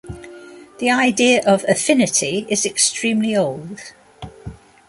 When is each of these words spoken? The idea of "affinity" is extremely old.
The 0.79 0.89
idea 0.89 1.43
of 1.45 1.63
"affinity" 1.67 2.47
is 2.49 2.65
extremely 2.65 3.35
old. 3.37 3.81